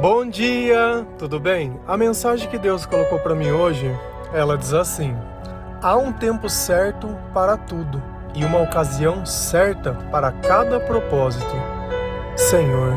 [0.00, 1.78] Bom dia, tudo bem?
[1.86, 3.94] A mensagem que Deus colocou para mim hoje,
[4.32, 5.14] ela diz assim:
[5.82, 8.02] Há um tempo certo para tudo
[8.34, 11.54] e uma ocasião certa para cada propósito.
[12.34, 12.94] Senhor,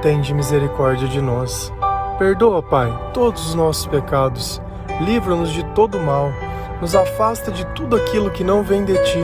[0.00, 1.70] tende misericórdia de nós.
[2.18, 4.58] Perdoa, Pai, todos os nossos pecados.
[5.02, 6.32] Livra-nos de todo mal.
[6.80, 9.22] Nos afasta de tudo aquilo que não vem de ti.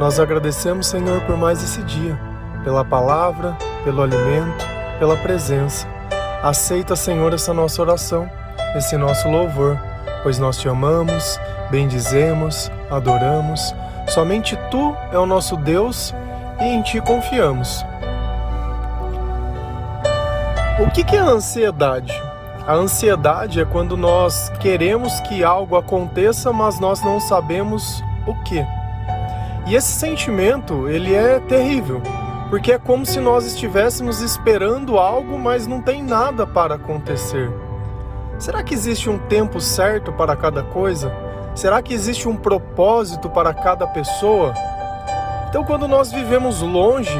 [0.00, 2.18] Nós agradecemos, Senhor, por mais esse dia,
[2.64, 4.66] pela palavra, pelo alimento,
[4.98, 5.94] pela presença.
[6.42, 8.30] Aceita, Senhor, essa nossa oração,
[8.76, 9.78] esse nosso louvor,
[10.22, 11.38] pois nós te amamos,
[11.70, 13.74] bendizemos, adoramos.
[14.08, 16.14] Somente tu é o nosso Deus
[16.60, 17.84] e em ti confiamos.
[20.78, 22.12] O que é a ansiedade?
[22.66, 28.64] A ansiedade é quando nós queremos que algo aconteça, mas nós não sabemos o que.
[29.66, 32.02] E esse sentimento, ele é terrível,
[32.48, 37.50] porque é como se nós estivéssemos esperando algo, mas não tem nada para acontecer.
[38.38, 41.12] Será que existe um tempo certo para cada coisa?
[41.54, 44.52] Será que existe um propósito para cada pessoa?
[45.48, 47.18] Então, quando nós vivemos longe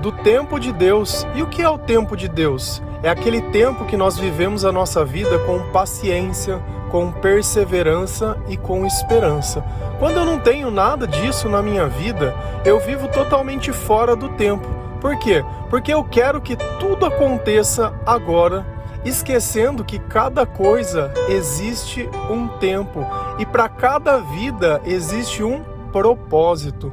[0.00, 2.82] do tempo de Deus, e o que é o tempo de Deus?
[3.02, 6.60] É aquele tempo que nós vivemos a nossa vida com paciência,
[6.92, 9.64] com perseverança e com esperança.
[9.98, 12.34] Quando eu não tenho nada disso na minha vida,
[12.66, 14.68] eu vivo totalmente fora do tempo.
[15.00, 15.42] Por quê?
[15.70, 18.66] Porque eu quero que tudo aconteça agora,
[19.06, 23.06] esquecendo que cada coisa existe um tempo
[23.38, 26.92] e para cada vida existe um propósito.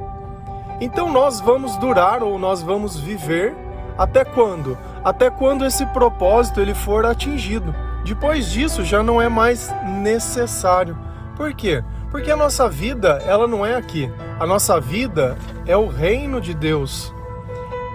[0.80, 3.54] Então nós vamos durar ou nós vamos viver
[3.98, 4.78] até quando?
[5.04, 7.89] Até quando esse propósito ele for atingido.
[8.04, 10.96] Depois disso já não é mais necessário.
[11.36, 11.82] Por quê?
[12.10, 14.10] Porque a nossa vida, ela não é aqui.
[14.38, 17.14] A nossa vida é o reino de Deus.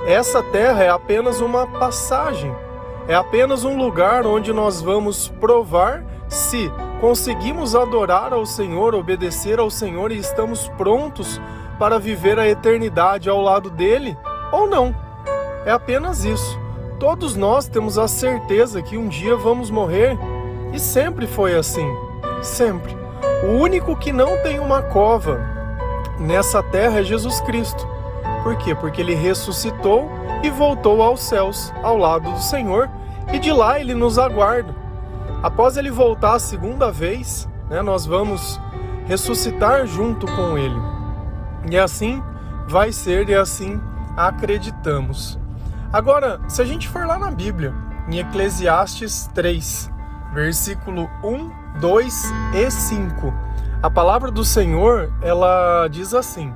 [0.08, 2.56] Essa terra é apenas uma passagem.
[3.08, 9.70] É apenas um lugar onde nós vamos provar se conseguimos adorar ao Senhor, obedecer ao
[9.70, 11.40] Senhor e estamos prontos
[11.78, 14.18] para viver a eternidade ao lado dele
[14.52, 14.96] ou não.
[15.66, 16.65] É apenas isso.
[17.00, 20.18] Todos nós temos a certeza que um dia vamos morrer
[20.74, 21.88] e sempre foi assim.
[22.42, 22.96] Sempre.
[23.44, 25.40] O único que não tem uma cova
[26.20, 27.86] nessa terra é Jesus Cristo.
[28.44, 28.74] Por quê?
[28.74, 30.10] Porque ele ressuscitou
[30.42, 32.90] e voltou aos céus, ao lado do Senhor,
[33.34, 34.74] e de lá ele nos aguarda.
[35.44, 38.60] Após ele voltar a segunda vez, né, nós vamos
[39.06, 40.80] ressuscitar junto com ele.
[41.70, 42.24] E assim
[42.68, 43.82] vai ser e assim
[44.16, 45.40] acreditamos.
[45.96, 47.74] Agora, se a gente for lá na Bíblia,
[48.10, 49.90] em Eclesiastes 3,
[50.34, 52.24] versículo 1, 2
[52.54, 53.34] e 5,
[53.82, 56.54] a palavra do Senhor, ela diz assim: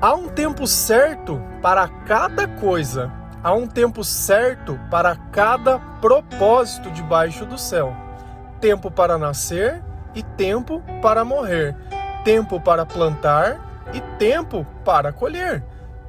[0.00, 3.10] Há um tempo certo para cada coisa,
[3.42, 7.92] há um tempo certo para cada propósito debaixo do céu.
[8.60, 9.82] Tempo para nascer
[10.14, 11.74] e tempo para morrer,
[12.22, 13.58] tempo para plantar
[13.92, 15.64] e tempo para colher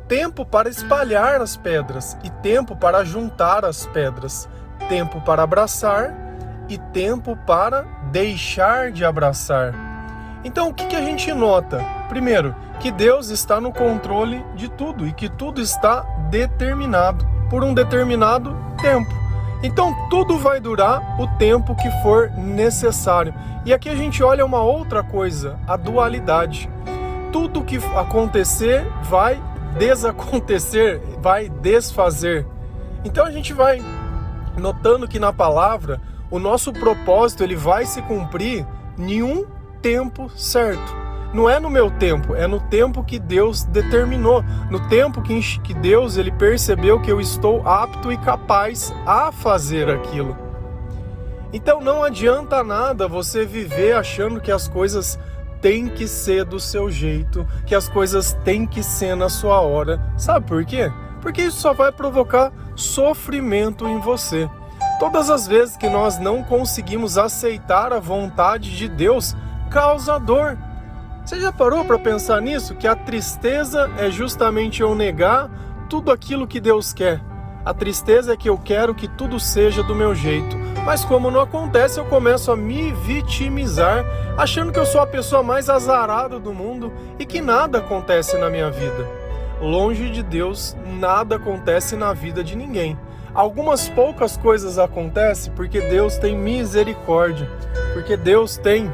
[0.09, 4.49] tempo para espalhar as pedras e tempo para juntar as pedras,
[4.89, 6.15] tempo para abraçar
[6.67, 9.71] e tempo para deixar de abraçar.
[10.43, 11.85] Então, o que, que a gente nota?
[12.07, 17.73] Primeiro, que Deus está no controle de tudo e que tudo está determinado por um
[17.73, 19.13] determinado tempo.
[19.61, 23.33] Então, tudo vai durar o tempo que for necessário.
[23.63, 26.67] E aqui a gente olha uma outra coisa, a dualidade.
[27.31, 29.39] Tudo que acontecer vai
[29.77, 32.45] desacontecer vai desfazer.
[33.03, 33.81] Então a gente vai
[34.57, 38.65] notando que na palavra o nosso propósito ele vai se cumprir
[38.97, 39.45] em um
[39.81, 40.97] tempo certo.
[41.33, 45.75] Não é no meu tempo, é no tempo que Deus determinou, no tempo que, que
[45.75, 50.35] Deus ele percebeu que eu estou apto e capaz a fazer aquilo.
[51.53, 55.19] Então não adianta nada você viver achando que as coisas
[55.61, 60.01] tem que ser do seu jeito, que as coisas têm que ser na sua hora.
[60.17, 60.91] Sabe por quê?
[61.21, 64.49] Porque isso só vai provocar sofrimento em você.
[64.99, 69.35] Todas as vezes que nós não conseguimos aceitar a vontade de Deus,
[69.69, 70.57] causa dor.
[71.23, 72.75] Você já parou para pensar nisso?
[72.75, 75.49] Que a tristeza é justamente eu negar
[75.89, 77.21] tudo aquilo que Deus quer.
[77.63, 80.57] A tristeza é que eu quero que tudo seja do meu jeito.
[80.89, 84.03] Mas como não acontece, eu começo a me vitimizar,
[84.35, 88.49] achando que eu sou a pessoa mais azarada do mundo e que nada acontece na
[88.49, 89.07] minha vida.
[89.61, 92.97] Longe de Deus, nada acontece na vida de ninguém.
[93.35, 97.47] Algumas poucas coisas acontecem porque Deus tem misericórdia,
[97.93, 98.91] porque Deus tem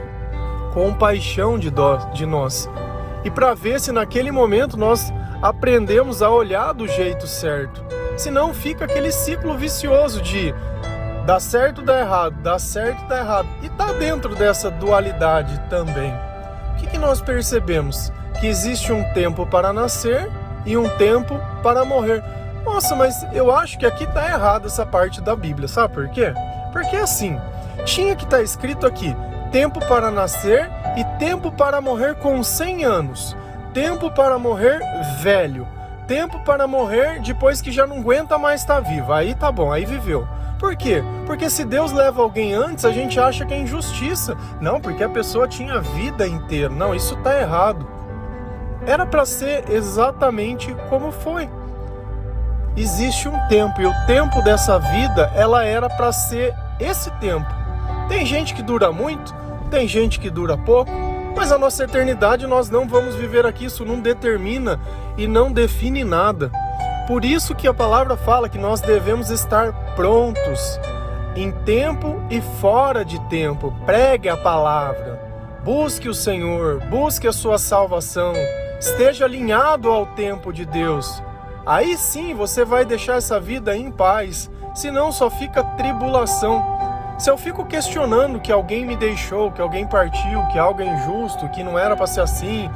[0.74, 1.72] compaixão de,
[2.14, 2.70] de nós.
[3.24, 7.82] E para ver se naquele momento nós aprendemos a olhar do jeito certo.
[8.18, 10.54] Senão fica aquele ciclo vicioso de
[11.26, 13.48] dá certo, dá errado, dá certo, dá errado.
[13.64, 16.14] E tá dentro dessa dualidade também.
[16.72, 18.12] O que, que nós percebemos?
[18.40, 20.30] Que existe um tempo para nascer
[20.66, 22.24] e um tempo para morrer.
[22.64, 26.34] Nossa, mas eu acho que aqui tá errado essa parte da Bíblia, sabe por quê?
[26.72, 27.40] Porque assim,
[27.86, 29.16] tinha que estar tá escrito aqui:
[29.52, 33.38] tempo para nascer e tempo para morrer com 100 anos,
[33.74, 34.80] tempo para morrer
[35.22, 35.68] velho,
[36.08, 39.14] tempo para morrer depois que já não aguenta mais estar tá vivo.
[39.14, 40.28] Aí tá bom, aí viveu.
[40.66, 41.04] Por quê?
[41.28, 44.36] Porque se Deus leva alguém antes, a gente acha que é injustiça.
[44.60, 46.74] Não, porque a pessoa tinha vida inteira.
[46.74, 47.88] Não, isso tá errado.
[48.84, 51.48] Era para ser exatamente como foi.
[52.76, 57.46] Existe um tempo e o tempo dessa vida, ela era para ser esse tempo.
[58.10, 59.36] Tem gente que dura muito,
[59.70, 60.92] tem gente que dura pouco,
[61.36, 64.80] mas a nossa eternidade nós não vamos viver aqui, isso não determina
[65.16, 66.52] e não define nada.
[67.08, 70.80] Por isso que a palavra fala que nós devemos estar prontos
[71.36, 73.72] em tempo e fora de tempo.
[73.86, 75.22] Pregue a palavra.
[75.64, 78.34] Busque o Senhor, busque a sua salvação.
[78.80, 81.22] Esteja alinhado ao tempo de Deus.
[81.66, 86.64] Aí sim você vai deixar essa vida em paz, senão só fica tribulação.
[87.18, 91.50] Se eu fico questionando que alguém me deixou, que alguém partiu, que algo é injusto,
[91.50, 92.70] que não era para ser assim,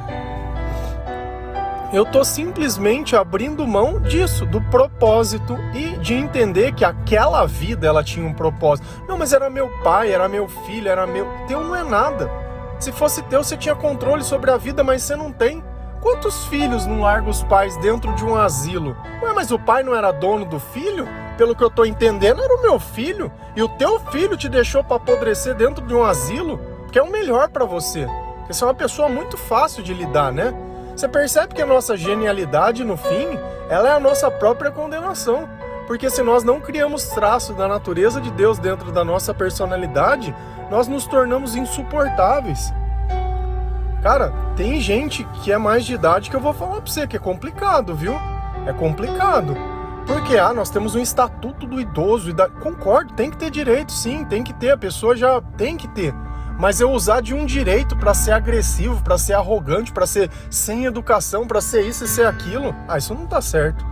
[1.91, 8.03] eu tô simplesmente abrindo mão disso, do propósito e de entender que aquela vida ela
[8.03, 8.87] tinha um propósito.
[9.07, 11.27] Não, mas era meu pai, era meu filho, era meu.
[11.47, 12.29] Teu não é nada.
[12.79, 15.63] Se fosse teu, você tinha controle sobre a vida, mas você não tem.
[15.99, 18.95] Quantos filhos não largam os pais dentro de um asilo?
[19.21, 21.07] Ué, mas o pai não era dono do filho?
[21.37, 23.31] Pelo que eu tô entendendo, era o meu filho.
[23.55, 26.59] E o teu filho te deixou para apodrecer dentro de um asilo,
[26.91, 28.07] que é o melhor para você.
[28.47, 30.53] Você é uma pessoa muito fácil de lidar, né?
[30.99, 35.47] Você percebe que a nossa genialidade, no fim, ela é a nossa própria condenação.
[35.87, 40.35] Porque se nós não criamos traços da natureza de Deus dentro da nossa personalidade,
[40.69, 42.73] nós nos tornamos insuportáveis.
[44.03, 47.15] Cara, tem gente que é mais de idade que eu vou falar pra você que
[47.15, 48.19] é complicado, viu?
[48.67, 49.55] É complicado.
[50.05, 52.35] Porque, ah, nós temos um estatuto do idoso.
[52.61, 54.71] Concordo, tem que ter direito, sim, tem que ter.
[54.71, 56.13] A pessoa já tem que ter
[56.59, 60.83] mas eu usar de um direito para ser agressivo, para ser arrogante, para ser sem
[60.83, 63.85] educação, para ser isso e ser aquilo, ah, isso não tá certo.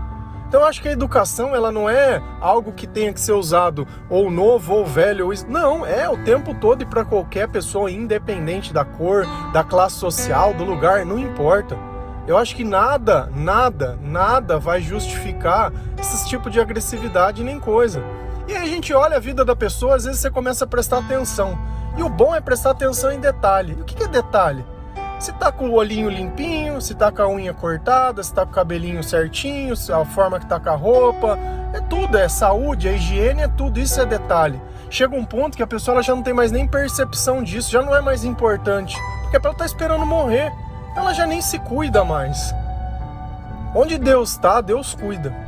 [0.48, 3.88] Então eu acho que a educação ela não é algo que tenha que ser usado
[4.10, 5.46] ou novo ou velho, ou isso.
[5.50, 10.54] não, é o tempo todo e para qualquer pessoa, independente da cor, da classe social,
[10.54, 11.78] do lugar, não importa.
[12.28, 18.04] Eu acho que nada, nada, nada vai justificar esse tipo de agressividade nem coisa.
[18.48, 21.00] E aí a gente olha a vida da pessoa, às vezes você começa a prestar
[21.00, 21.60] atenção.
[21.98, 23.74] E o bom é prestar atenção em detalhe.
[23.74, 24.66] o que é detalhe?
[25.20, 28.52] Se tá com o olhinho limpinho, se tá com a unha cortada, se tá com
[28.52, 31.38] o cabelinho certinho, a forma que tá com a roupa,
[31.74, 34.62] é tudo, é saúde, é higiene, é tudo, isso é detalhe.
[34.90, 37.96] Chega um ponto que a pessoa já não tem mais nem percepção disso, já não
[37.96, 40.54] é mais importante, porque ela tá esperando morrer,
[40.96, 42.54] ela já nem se cuida mais.
[43.76, 45.47] Onde Deus está, Deus cuida.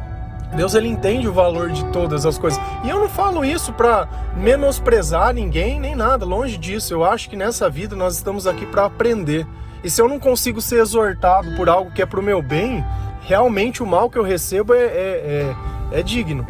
[0.56, 2.60] Deus ele entende o valor de todas as coisas.
[2.84, 6.94] E eu não falo isso para menosprezar ninguém nem nada, longe disso.
[6.94, 9.46] Eu acho que nessa vida nós estamos aqui para aprender.
[9.84, 12.84] E se eu não consigo ser exortado por algo que é pro meu bem,
[13.22, 15.56] realmente o mal que eu recebo é, é,
[15.92, 16.46] é, é digno,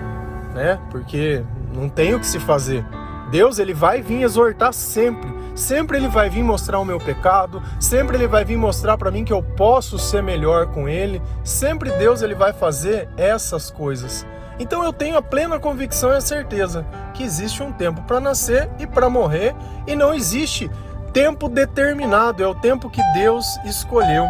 [0.54, 0.80] né?
[0.90, 2.86] Porque não tem o que se fazer.
[3.30, 5.30] Deus ele vai vir exortar sempre.
[5.60, 9.26] Sempre ele vai vir mostrar o meu pecado, sempre ele vai vir mostrar para mim
[9.26, 11.22] que eu posso ser melhor com ele.
[11.44, 14.26] Sempre Deus ele vai fazer essas coisas.
[14.58, 18.70] Então eu tenho a plena convicção e a certeza que existe um tempo para nascer
[18.80, 19.54] e para morrer
[19.86, 20.72] e não existe
[21.12, 24.28] tempo determinado, é o tempo que Deus escolheu.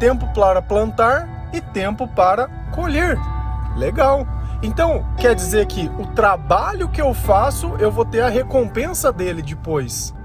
[0.00, 3.18] Tempo para plantar e tempo para colher.
[3.76, 4.26] Legal.
[4.62, 9.42] Então, quer dizer que o trabalho que eu faço, eu vou ter a recompensa dele
[9.42, 10.18] depois.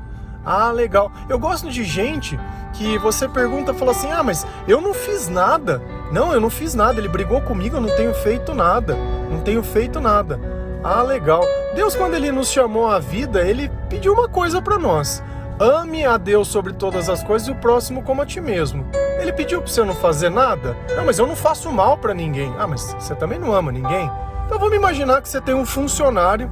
[0.46, 1.12] Ah, legal.
[1.28, 2.40] Eu gosto de gente
[2.74, 5.82] que você pergunta, fala assim: "Ah, mas eu não fiz nada".
[6.12, 7.00] Não, eu não fiz nada.
[7.00, 8.96] Ele brigou comigo, eu não tenho feito nada.
[9.30, 10.40] Não tenho feito nada.
[10.84, 11.44] Ah, legal.
[11.76, 15.24] Deus quando ele nos chamou à vida, ele pediu uma coisa para nós.
[15.60, 18.86] Ame a Deus sobre todas as coisas e o próximo como a ti mesmo.
[19.20, 20.76] Ele pediu para você não fazer nada?
[20.96, 22.54] Não, mas eu não faço mal para ninguém.
[22.60, 24.12] Ah, mas você também não ama ninguém?
[24.46, 26.52] Então vamos imaginar que você tem um funcionário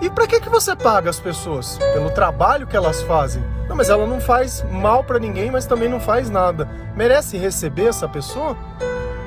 [0.00, 1.78] e para que, que você paga as pessoas?
[1.92, 3.44] Pelo trabalho que elas fazem.
[3.68, 6.68] Não, mas ela não faz mal para ninguém, mas também não faz nada.
[6.96, 8.56] Merece receber essa pessoa?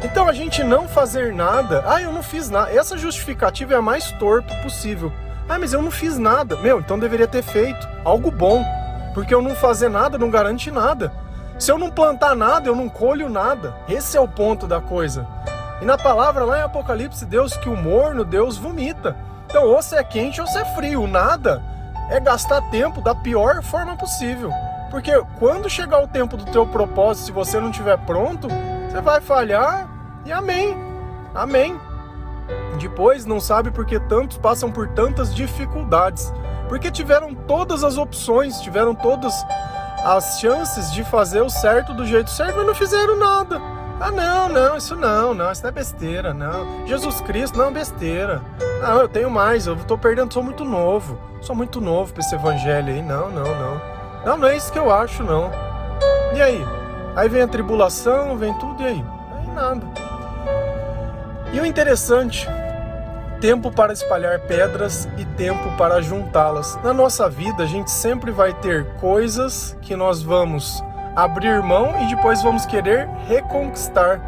[0.03, 2.71] Então a gente não fazer nada, ah, eu não fiz nada.
[2.71, 5.13] Essa justificativa é a mais torpe possível.
[5.47, 6.57] Ah, mas eu não fiz nada.
[6.57, 8.63] Meu, então deveria ter feito algo bom.
[9.13, 11.13] Porque eu não fazer nada não garante nada.
[11.59, 13.75] Se eu não plantar nada, eu não colho nada.
[13.87, 15.25] Esse é o ponto da coisa.
[15.81, 19.15] E na palavra lá em Apocalipse, Deus que o morno, Deus vomita.
[19.53, 21.05] Então, ou você é quente ou você é frio.
[21.05, 21.61] Nada
[22.09, 24.51] é gastar tempo da pior forma possível.
[24.89, 28.47] Porque quando chegar o tempo do teu propósito, se você não estiver pronto,
[28.89, 29.87] você vai falhar
[30.25, 30.75] e amém.
[31.35, 31.79] Amém.
[32.79, 36.33] Depois não sabe porque tantos passam por tantas dificuldades.
[36.67, 39.35] Porque tiveram todas as opções, tiveram todas
[40.03, 43.61] as chances de fazer o certo do jeito certo, mas não fizeram nada.
[44.03, 46.85] Ah, não, não, isso não, não, isso não é besteira, não.
[46.85, 48.41] Jesus Cristo, não, besteira.
[48.81, 51.17] Não, eu tenho mais, eu tô perdendo, sou muito novo.
[51.39, 53.01] Sou muito novo para esse evangelho aí.
[53.01, 53.81] Não, não, não.
[54.25, 55.49] Não, não é isso que eu acho, não.
[56.35, 56.65] E aí?
[57.15, 59.05] Aí vem a tribulação, vem tudo, e aí?
[59.37, 59.87] Aí nada.
[61.53, 62.45] E o interessante,
[63.39, 66.77] tempo para espalhar pedras e tempo para juntá-las.
[66.83, 70.83] Na nossa vida, a gente sempre vai ter coisas que nós vamos
[71.15, 74.19] abrir mão e depois vamos querer reconquistar.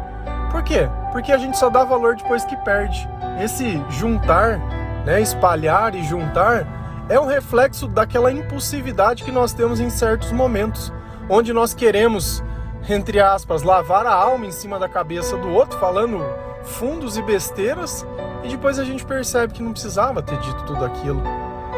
[0.50, 0.88] Por quê?
[1.12, 3.08] Porque a gente só dá valor depois que perde.
[3.42, 4.58] Esse juntar,
[5.04, 6.66] né, espalhar e juntar,
[7.08, 10.92] é um reflexo daquela impulsividade que nós temos em certos momentos,
[11.28, 12.42] onde nós queremos,
[12.88, 16.24] entre aspas, lavar a alma em cima da cabeça do outro, falando
[16.64, 18.06] fundos e besteiras,
[18.42, 21.22] e depois a gente percebe que não precisava ter dito tudo aquilo.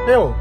[0.07, 0.35] Meu,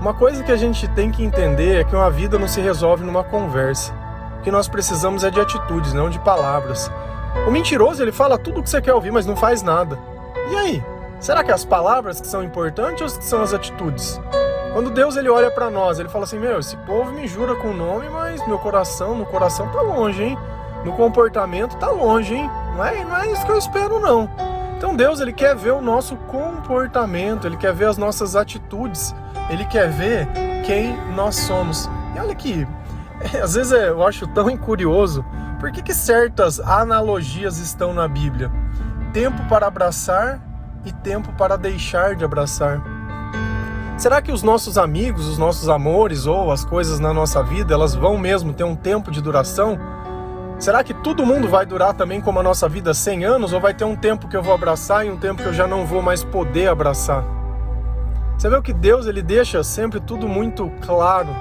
[0.00, 3.04] uma coisa que a gente tem que entender é que uma vida não se resolve
[3.04, 3.92] numa conversa.
[4.38, 6.90] O que nós precisamos é de atitudes, não de palavras.
[7.46, 9.98] O mentiroso, ele fala tudo o que você quer ouvir, mas não faz nada.
[10.50, 10.84] E aí?
[11.20, 14.18] Será que é as palavras que são importantes ou que são as atitudes?
[14.72, 17.68] Quando Deus ele olha para nós, ele fala assim: "Meu, esse povo me jura com
[17.68, 20.38] o nome, mas meu coração, no coração tá longe, hein?
[20.82, 22.50] No comportamento tá longe, hein?
[22.74, 24.30] Não é, não é isso que eu espero não."
[24.80, 29.14] Então Deus ele quer ver o nosso comportamento, ele quer ver as nossas atitudes,
[29.50, 30.26] ele quer ver
[30.64, 31.86] quem nós somos.
[32.16, 32.66] E olha que
[33.42, 35.22] às vezes eu acho tão curioso,
[35.58, 38.50] por que, que certas analogias estão na Bíblia?
[39.12, 40.40] Tempo para abraçar
[40.82, 42.82] e tempo para deixar de abraçar.
[43.98, 47.94] Será que os nossos amigos, os nossos amores ou as coisas na nossa vida, elas
[47.94, 49.78] vão mesmo ter um tempo de duração?
[50.60, 53.72] Será que todo mundo vai durar também como a nossa vida 100 anos ou vai
[53.72, 56.02] ter um tempo que eu vou abraçar e um tempo que eu já não vou
[56.02, 57.24] mais poder abraçar?
[58.36, 61.34] Você vê que Deus ele deixa sempre tudo muito claro.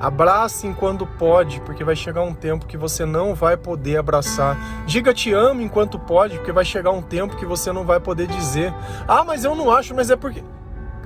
[0.00, 4.56] Abrace enquanto pode, porque vai chegar um tempo que você não vai poder abraçar.
[4.86, 8.26] Diga te amo enquanto pode, porque vai chegar um tempo que você não vai poder
[8.26, 8.72] dizer.
[9.06, 10.42] Ah, mas eu não acho, mas é porque.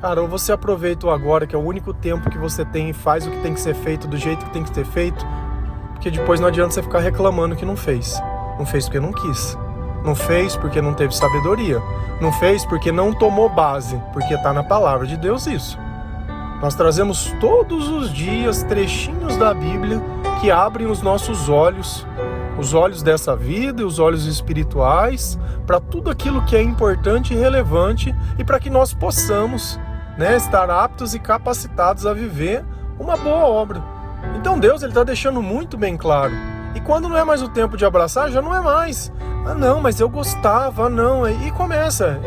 [0.01, 2.93] Cara, ou você aproveita o agora, que é o único tempo que você tem e
[2.93, 5.27] faz o que tem que ser feito do jeito que tem que ser feito,
[5.97, 8.23] porque depois não adianta você ficar reclamando que não fez.
[8.59, 9.59] Não fez porque não quis.
[10.05, 11.83] Não fez porque não teve sabedoria.
[12.21, 15.79] Não fez porque não tomou base, porque está na palavra de Deus isso.
[16.61, 20.03] Nós trazemos todos os dias trechinhos da Bíblia
[20.41, 22.07] que abrem os nossos olhos,
[22.59, 27.37] os olhos dessa vida e os olhos espirituais, para tudo aquilo que é importante e
[27.37, 29.81] relevante e para que nós possamos
[30.19, 32.63] né, estar aptos e capacitados a viver
[32.99, 33.96] uma boa obra.
[34.37, 36.33] Então Deus ele está deixando muito bem claro.
[36.75, 39.11] E quando não é mais o tempo de abraçar, já não é mais.
[39.47, 41.29] Ah, não, mas eu gostava, ah, não.
[41.29, 42.21] E começa.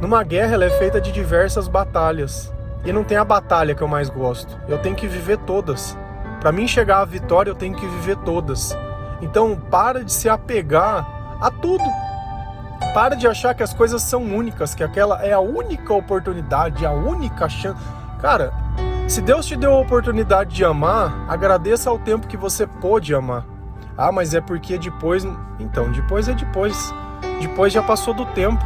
[0.00, 2.52] Numa guerra, ela é feita de diversas batalhas.
[2.84, 4.58] E não tem a batalha que eu mais gosto.
[4.68, 5.96] Eu tenho que viver todas.
[6.40, 8.76] Para mim chegar à vitória, eu tenho que viver todas.
[9.22, 11.84] Então, para de se apegar a tudo.
[12.92, 16.92] Para de achar que as coisas são únicas, que aquela é a única oportunidade, a
[16.92, 17.80] única chance.
[18.20, 18.52] Cara,
[19.08, 23.44] se Deus te deu a oportunidade de amar, agradeça ao tempo que você pôde amar.
[23.96, 25.26] Ah, mas é porque depois.
[25.58, 26.92] Então, depois é depois.
[27.40, 28.64] Depois já passou do tempo.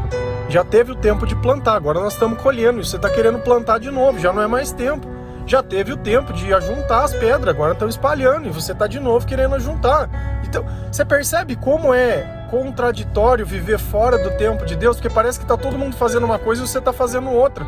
[0.49, 2.81] Já teve o tempo de plantar, agora nós estamos colhendo.
[2.81, 5.07] E você está querendo plantar de novo, já não é mais tempo.
[5.47, 8.99] Já teve o tempo de ajuntar as pedras, agora estão espalhando e você está de
[8.99, 10.11] novo querendo ajuntar.
[10.45, 14.97] Então, você percebe como é contraditório viver fora do tempo de Deus?
[14.97, 17.65] Porque parece que está todo mundo fazendo uma coisa e você está fazendo outra.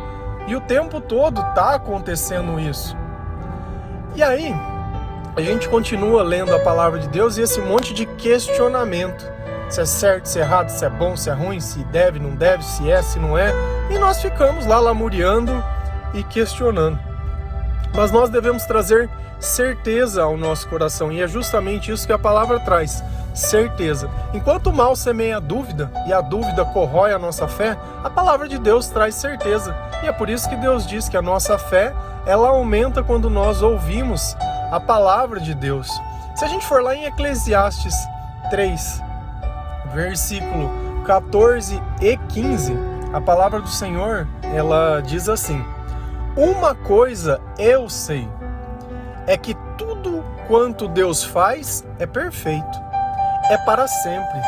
[0.49, 2.97] E o tempo todo tá acontecendo isso.
[4.15, 4.51] E aí,
[5.35, 9.31] a gente continua lendo a palavra de Deus e esse monte de questionamento.
[9.69, 12.31] Se é certo, se é errado, se é bom, se é ruim, se deve, não
[12.31, 13.53] deve, se é, se não é.
[13.91, 15.63] E nós ficamos lá lamuriando
[16.15, 16.97] e questionando.
[17.95, 19.07] Mas nós devemos trazer
[19.39, 23.03] certeza ao nosso coração, e é justamente isso que a palavra traz
[23.33, 24.09] certeza.
[24.33, 28.57] Enquanto o mal semeia dúvida e a dúvida corrói a nossa fé, a palavra de
[28.57, 29.75] Deus traz certeza.
[30.03, 31.93] E é por isso que Deus diz que a nossa fé,
[32.25, 34.35] ela aumenta quando nós ouvimos
[34.71, 35.89] a palavra de Deus.
[36.35, 37.95] Se a gente for lá em Eclesiastes
[38.49, 39.01] 3,
[39.93, 40.69] versículo
[41.05, 42.73] 14 e 15,
[43.11, 45.63] a palavra do Senhor, ela diz assim:
[46.37, 48.27] Uma coisa eu sei,
[49.29, 52.89] é que tudo quanto Deus faz é perfeito
[53.49, 54.39] é para sempre.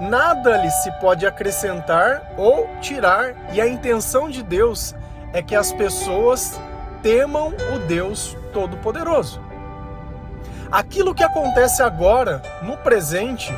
[0.00, 4.94] Nada lhe se pode acrescentar ou tirar, e a intenção de Deus
[5.32, 6.58] é que as pessoas
[7.02, 9.40] temam o Deus Todo-Poderoso.
[10.70, 13.52] Aquilo que acontece agora, no presente,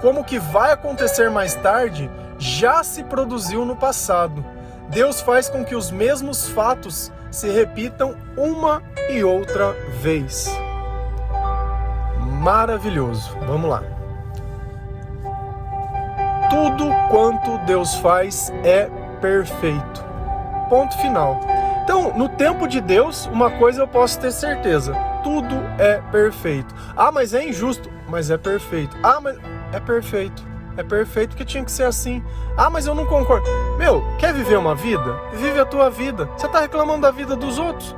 [0.00, 4.44] como que vai acontecer mais tarde, já se produziu no passado.
[4.88, 10.48] Deus faz com que os mesmos fatos se repitam uma e outra vez.
[12.40, 13.36] Maravilhoso.
[13.46, 13.82] Vamos lá.
[16.50, 18.88] Tudo quanto Deus faz é
[19.20, 20.04] perfeito.
[20.68, 21.40] Ponto final.
[21.82, 26.74] Então, no tempo de Deus, uma coisa eu posso ter certeza: tudo é perfeito.
[26.96, 28.96] Ah, mas é injusto, mas é perfeito.
[29.02, 29.38] Ah, mas
[29.72, 30.51] é perfeito.
[30.76, 32.22] É perfeito que tinha que ser assim.
[32.56, 33.48] Ah, mas eu não concordo.
[33.76, 35.18] Meu, quer viver uma vida?
[35.32, 36.28] Vive a tua vida.
[36.36, 37.94] Você tá reclamando da vida dos outros?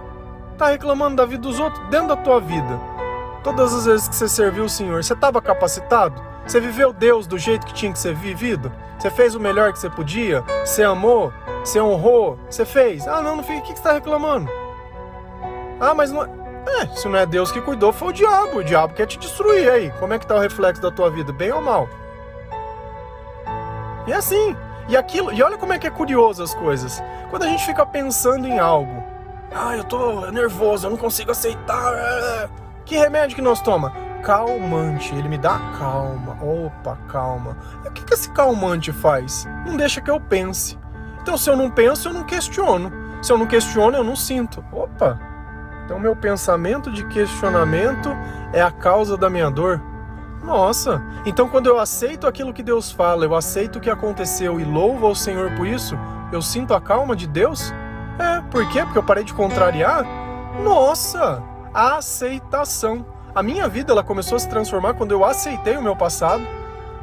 [0.58, 2.80] Tá reclamando da vida dos outros dentro da tua vida.
[3.42, 6.20] Todas as vezes que você serviu o Senhor, você estava capacitado?
[6.46, 8.72] Você viveu Deus do jeito que tinha que ser vivido?
[8.98, 10.42] Você fez o melhor que você podia?
[10.64, 11.32] Você amou?
[11.64, 12.38] Você honrou?
[12.48, 13.06] Você fez?
[13.06, 13.58] Ah, não, não fica.
[13.58, 14.50] O que você está reclamando?
[15.80, 16.44] Ah, mas não é.
[16.66, 18.58] É, se não é Deus que cuidou, foi o diabo.
[18.58, 19.90] O diabo quer te destruir aí.
[20.00, 21.32] Como é que tá o reflexo da tua vida?
[21.32, 21.88] Bem ou mal?
[24.06, 24.56] E é assim.
[24.88, 27.02] E aquilo, e olha como é que é curioso as coisas.
[27.30, 29.02] Quando a gente fica pensando em algo,
[29.54, 31.92] ah, eu tô nervoso, eu não consigo aceitar.
[31.94, 32.48] É.
[32.84, 33.92] Que remédio que nós toma?
[34.22, 36.36] Calmante, ele me dá calma.
[36.42, 37.56] Opa, calma.
[37.84, 39.46] E o que, que esse calmante faz?
[39.66, 40.78] Não deixa que eu pense.
[41.22, 42.92] Então, se eu não penso, eu não questiono.
[43.22, 44.62] Se eu não questiono, eu não sinto.
[44.70, 45.18] Opa!
[45.84, 48.10] Então, meu pensamento de questionamento
[48.52, 49.80] é a causa da minha dor.
[50.44, 51.02] Nossa!
[51.24, 55.06] Então, quando eu aceito aquilo que Deus fala, eu aceito o que aconteceu e louvo
[55.06, 55.98] ao Senhor por isso,
[56.30, 57.72] eu sinto a calma de Deus?
[58.18, 58.82] É, por quê?
[58.84, 60.04] Porque eu parei de contrariar?
[60.62, 61.42] Nossa!
[61.72, 63.06] A aceitação.
[63.34, 66.46] A minha vida ela começou a se transformar quando eu aceitei o meu passado,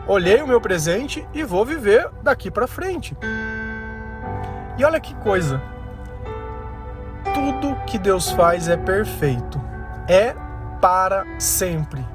[0.08, 3.18] olhei o meu presente e vou viver daqui para frente.
[4.78, 5.62] E olha que coisa.
[7.34, 9.60] Tudo que Deus faz é perfeito.
[10.08, 10.34] É
[10.80, 12.06] para sempre.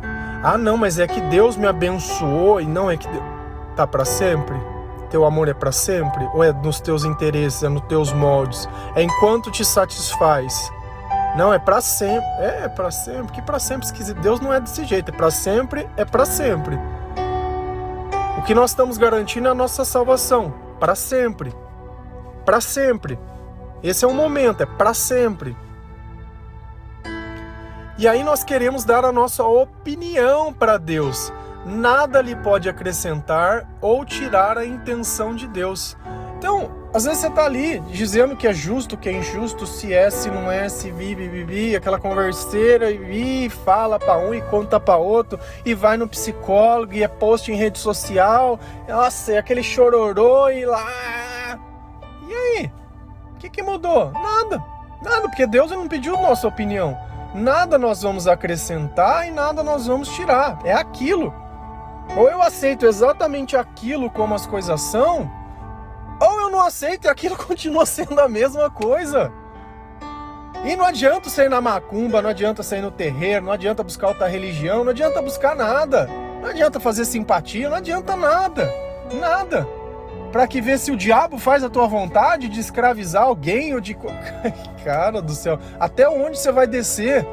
[0.42, 3.09] Ah, não, mas é que Deus me abençoou e não é que
[3.75, 4.57] tá para sempre.
[5.11, 8.68] Teu amor é para sempre ou é nos teus interesses, é nos teus moldes?
[8.94, 10.72] É enquanto te satisfaz?
[11.37, 12.29] Não, é para sempre.
[12.38, 13.33] É, é para sempre.
[13.33, 14.20] Que para sempre esquisito.
[14.20, 15.11] Deus não é desse jeito.
[15.11, 16.79] É para sempre, é para sempre.
[18.38, 21.55] O que nós estamos garantindo é a nossa salvação para sempre
[22.46, 23.18] para sempre.
[23.83, 25.57] Esse é o momento, é para sempre.
[27.98, 31.32] E aí nós queremos dar a nossa opinião para Deus.
[31.64, 35.96] Nada lhe pode acrescentar ou tirar a intenção de Deus.
[36.37, 40.11] Então, às vezes você está ali dizendo que é justo, que é injusto, se é,
[40.11, 44.96] se não é, se vive, vive, aquela converseira, e fala para um e conta para
[44.96, 50.50] outro, e vai no psicólogo, e é post em rede social, nossa, é aquele chororô
[50.50, 51.59] e lá
[52.28, 52.72] e aí?
[53.32, 54.12] O que, que mudou?
[54.12, 54.62] Nada.
[55.02, 56.96] Nada, porque Deus não pediu nossa opinião.
[57.37, 60.59] Nada nós vamos acrescentar e nada nós vamos tirar.
[60.64, 61.35] É aquilo.
[62.16, 65.31] Ou eu aceito exatamente aquilo como as coisas são,
[66.18, 69.31] ou eu não aceito e aquilo continua sendo a mesma coisa.
[70.64, 74.27] E não adianta sair na macumba, não adianta sair no terreiro, não adianta buscar outra
[74.27, 76.09] religião, não adianta buscar nada.
[76.40, 78.72] Não adianta fazer simpatia, não adianta nada.
[79.12, 79.86] Nada
[80.32, 83.96] para que ver se o diabo faz a tua vontade de escravizar alguém ou de
[84.84, 87.26] cara do céu, até onde você vai descer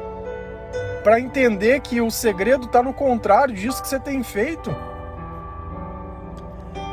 [1.02, 4.74] para entender que o segredo está no contrário disso que você tem feito?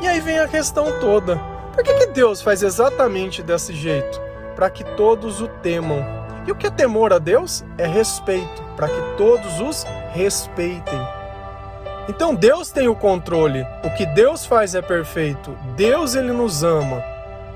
[0.02, 1.38] E aí vem a questão toda.
[1.74, 4.20] Por que, que Deus faz exatamente desse jeito?
[4.56, 6.04] Para que todos o temam.
[6.46, 7.64] E o que é temor a Deus?
[7.78, 11.21] É respeito, para que todos os respeitem.
[12.12, 13.66] Então Deus tem o controle.
[13.86, 15.58] O que Deus faz é perfeito.
[15.78, 17.02] Deus ele nos ama.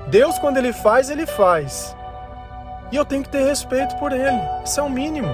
[0.06, 1.94] Deus quando ele faz, ele faz.
[2.90, 4.40] E eu tenho que ter respeito por ele.
[4.64, 5.28] Isso é o mínimo.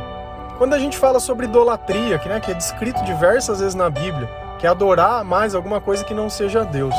[0.58, 4.28] Quando a gente fala sobre idolatria, que, né, que é descrito diversas vezes na Bíblia,
[4.58, 6.94] que é adorar mais alguma coisa que não seja Deus.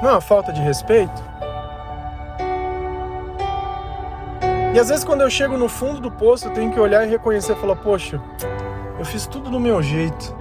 [0.00, 1.30] Não é uma falta de respeito?
[4.72, 7.10] E às vezes quando eu chego no fundo do poço, eu tenho que olhar e
[7.10, 8.20] reconhecer e falar, poxa,
[9.00, 10.36] eu fiz tudo do meu jeito.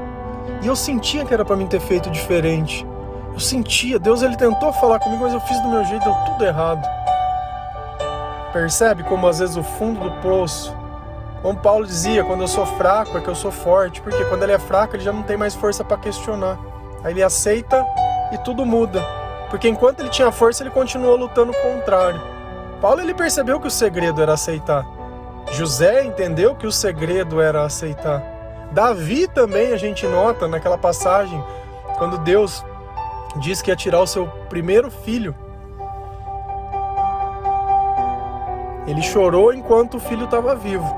[0.62, 2.86] E eu sentia que era para mim ter feito diferente.
[3.34, 6.44] Eu sentia, Deus ele tentou falar comigo, mas eu fiz do meu jeito, deu tudo
[6.44, 6.86] errado.
[8.52, 10.76] Percebe como às vezes o fundo do poço,
[11.42, 14.52] como Paulo dizia, quando eu sou fraco é que eu sou forte, porque quando ele
[14.52, 16.60] é fraco ele já não tem mais força para questionar.
[17.02, 17.86] Aí ele aceita
[18.34, 19.02] e tudo muda.
[19.50, 22.22] Porque enquanto ele tinha força, ele continuou lutando o contrário.
[22.82, 24.86] Paulo ele percebeu que o segredo era aceitar.
[25.54, 28.39] José entendeu que o segredo era aceitar.
[28.72, 31.44] Davi também a gente nota naquela passagem
[31.98, 32.64] quando Deus
[33.38, 35.36] diz que ia tirar o seu primeiro filho.
[38.88, 40.96] Ele chorou enquanto o filho estava vivo.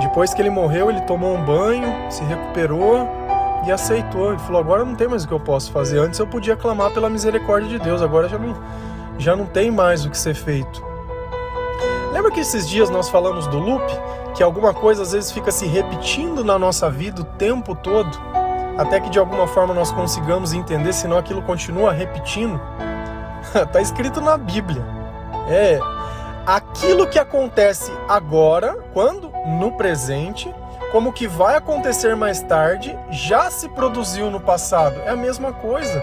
[0.00, 3.08] Depois que ele morreu, ele tomou um banho, se recuperou
[3.66, 4.30] e aceitou.
[4.30, 5.98] Ele falou: Agora não tem mais o que eu posso fazer.
[5.98, 8.56] Antes eu podia clamar pela misericórdia de Deus, agora já não,
[9.18, 10.82] já não tem mais o que ser feito.
[12.12, 13.84] Lembra que esses dias nós falamos do loop?
[14.40, 18.18] Que alguma coisa às vezes fica se repetindo na nossa vida o tempo todo,
[18.78, 22.58] até que de alguma forma nós consigamos entender, senão aquilo continua repetindo.
[23.54, 24.82] Está escrito na Bíblia.
[25.46, 25.78] É
[26.46, 29.30] aquilo que acontece agora, quando?
[29.58, 30.50] No presente,
[30.90, 35.02] como que vai acontecer mais tarde, já se produziu no passado.
[35.04, 36.02] É a mesma coisa.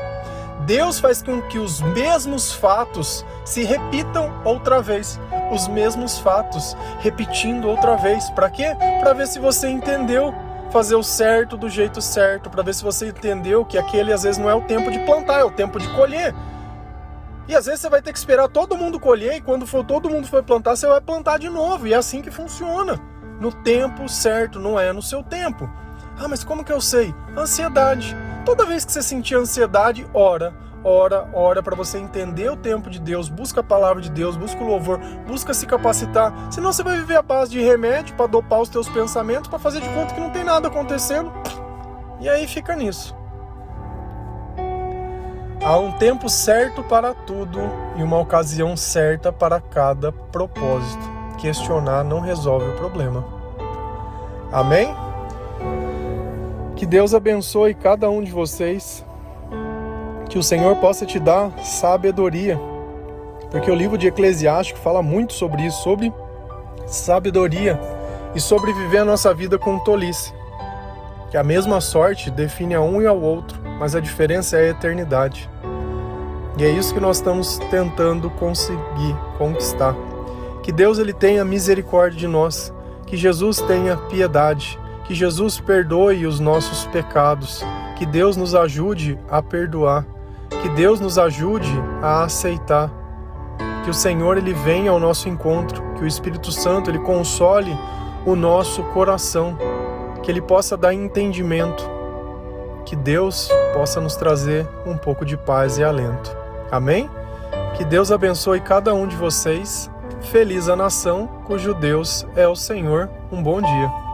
[0.67, 5.19] Deus faz com que os mesmos fatos se repitam outra vez.
[5.51, 8.29] Os mesmos fatos, repetindo outra vez.
[8.31, 8.75] Para quê?
[8.99, 10.33] Para ver se você entendeu
[10.69, 14.37] fazer o certo do jeito certo, para ver se você entendeu que aquele às vezes
[14.37, 16.33] não é o tempo de plantar, é o tempo de colher.
[17.47, 20.09] E às vezes você vai ter que esperar todo mundo colher e quando for todo
[20.09, 21.87] mundo for plantar, você vai plantar de novo.
[21.87, 22.99] E é assim que funciona.
[23.39, 25.69] No tempo certo, não é no seu tempo.
[26.19, 27.15] Ah, mas como que eu sei?
[27.37, 28.17] Ansiedade.
[28.43, 30.53] Toda vez que você sentir ansiedade, ora,
[30.87, 34.63] ora, ora para você entender o tempo de Deus, busca a palavra de Deus, busca
[34.63, 36.33] o louvor, busca se capacitar.
[36.49, 39.81] Senão você vai viver a base de remédio para dopar os teus pensamentos, para fazer
[39.81, 41.31] de conta que não tem nada acontecendo.
[42.21, 43.15] E aí fica nisso.
[45.61, 47.59] Há um tempo certo para tudo
[47.97, 51.03] e uma ocasião certa para cada propósito.
[51.37, 53.25] Questionar não resolve o problema.
[54.51, 54.95] Amém?
[56.75, 59.06] Que Deus abençoe cada um de vocês.
[60.29, 62.59] Que o Senhor possa te dar sabedoria.
[63.49, 66.13] Porque o livro de Eclesiástico fala muito sobre isso, sobre
[66.85, 67.79] sabedoria
[68.35, 70.33] e sobre viver a nossa vida com tolice.
[71.31, 74.69] Que a mesma sorte define a um e ao outro mas a diferença é a
[74.69, 75.49] eternidade.
[76.57, 79.95] E é isso que nós estamos tentando conseguir conquistar.
[80.63, 82.73] Que Deus ele tenha misericórdia de nós,
[83.05, 87.63] que Jesus tenha piedade, que Jesus perdoe os nossos pecados,
[87.95, 90.05] que Deus nos ajude a perdoar,
[90.49, 92.91] que Deus nos ajude a aceitar,
[93.83, 97.77] que o Senhor ele venha ao nosso encontro, que o Espírito Santo ele console
[98.25, 99.57] o nosso coração,
[100.23, 101.97] que ele possa dar entendimento
[102.87, 106.35] que Deus possa nos trazer um pouco de paz e alento.
[106.71, 107.09] Amém?
[107.75, 109.91] Que Deus abençoe cada um de vocês.
[110.21, 113.09] Feliz a nação cujo Deus é o Senhor.
[113.29, 114.06] Um bom dia.